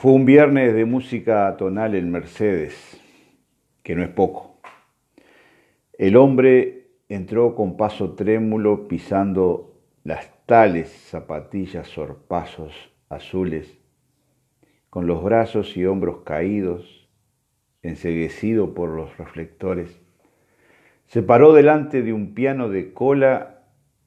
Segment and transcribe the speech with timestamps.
[0.00, 3.02] Fue un viernes de música tonal en Mercedes,
[3.82, 4.60] que no es poco.
[5.92, 9.74] El hombre entró con paso trémulo pisando
[10.04, 13.76] las tales zapatillas sorpasos azules,
[14.88, 17.10] con los brazos y hombros caídos,
[17.82, 20.00] enseguecido por los reflectores.
[21.06, 23.64] Se paró delante de un piano de cola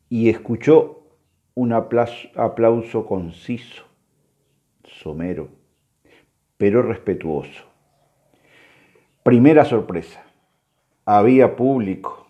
[0.08, 1.18] y escuchó
[1.54, 3.84] un aplauso conciso,
[4.86, 5.60] somero
[6.62, 7.66] pero respetuoso.
[9.24, 10.24] Primera sorpresa.
[11.06, 12.28] Había público.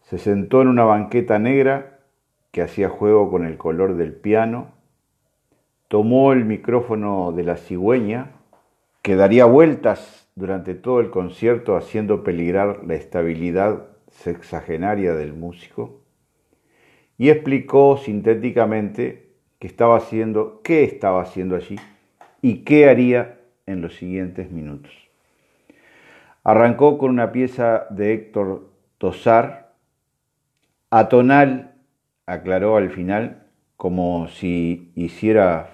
[0.00, 1.98] Se sentó en una banqueta negra
[2.52, 4.68] que hacía juego con el color del piano,
[5.88, 8.30] tomó el micrófono de la cigüeña,
[9.02, 16.00] que daría vueltas durante todo el concierto haciendo peligrar la estabilidad sexagenaria del músico,
[17.18, 21.76] y explicó sintéticamente que estaba haciendo, qué estaba haciendo allí
[22.42, 24.92] y qué haría en los siguientes minutos.
[26.44, 29.74] Arrancó con una pieza de Héctor Tosar,
[30.90, 31.74] atonal,
[32.26, 35.70] aclaró al final, como si hiciera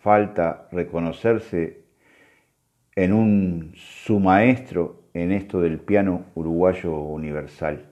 [0.00, 1.82] falta reconocerse
[2.94, 7.86] en un su maestro en esto del piano uruguayo universal.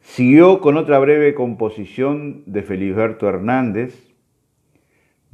[0.00, 4.13] Siguió con otra breve composición de Feliberto Hernández,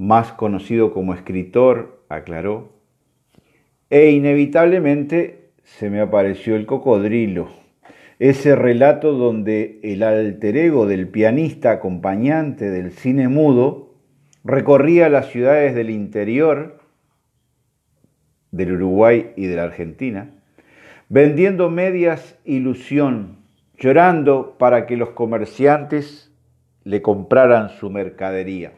[0.01, 2.73] más conocido como escritor, aclaró,
[3.91, 7.51] e inevitablemente se me apareció el cocodrilo,
[8.19, 13.95] ese relato donde el alter ego del pianista acompañante del cine mudo
[14.43, 16.81] recorría las ciudades del interior
[18.53, 20.31] del Uruguay y de la Argentina,
[21.11, 23.37] vendiendo medias ilusión,
[23.77, 26.33] llorando para que los comerciantes
[26.85, 28.73] le compraran su mercadería.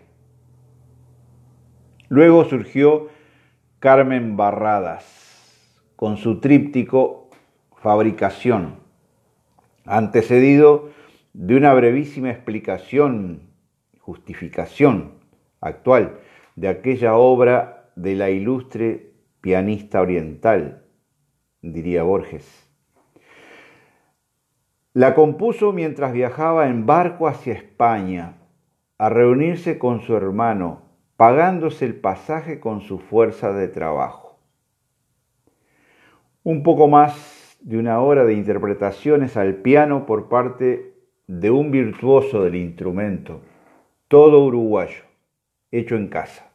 [2.13, 3.09] Luego surgió
[3.79, 7.31] Carmen Barradas con su tríptico
[7.79, 8.81] Fabricación,
[9.87, 10.91] antecedido
[11.33, 13.49] de una brevísima explicación,
[13.99, 15.15] justificación
[15.63, 16.19] actual
[16.55, 20.85] de aquella obra de la ilustre pianista oriental,
[21.63, 22.71] diría Borges.
[24.93, 28.35] La compuso mientras viajaba en barco hacia España
[28.99, 30.92] a reunirse con su hermano
[31.23, 34.41] pagándose el pasaje con su fuerza de trabajo.
[36.43, 40.97] Un poco más de una hora de interpretaciones al piano por parte
[41.29, 43.41] de un virtuoso del instrumento,
[44.09, 45.05] todo uruguayo,
[45.71, 46.51] hecho en casa.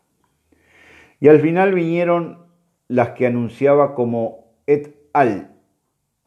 [1.21, 2.39] Y al final vinieron
[2.89, 5.55] las que anunciaba como et al,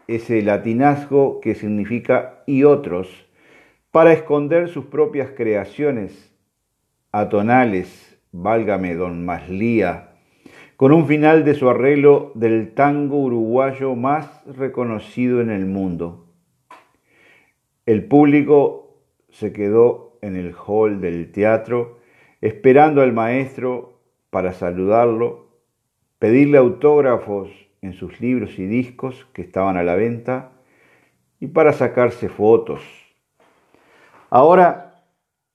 [0.07, 3.29] ese latinazgo que significa y otros,
[3.91, 6.35] para esconder sus propias creaciones
[7.13, 10.11] atonales, válgame don Maslía,
[10.77, 16.27] con un final de su arreglo del tango uruguayo más reconocido en el mundo.
[17.87, 18.97] El público
[19.31, 21.99] se quedó en el hall del teatro
[22.41, 25.49] esperando al maestro para saludarlo,
[26.19, 27.51] pedirle autógrafos
[27.83, 30.53] en sus libros y discos que estaban a la venta
[31.41, 32.81] y para sacarse fotos.
[34.29, 35.05] Ahora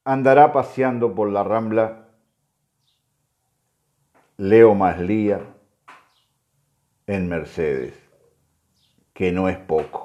[0.03, 2.04] andará paseando por la rambla
[4.37, 5.39] Leo Maslía
[7.07, 7.93] en Mercedes,
[9.13, 10.04] que no es poco.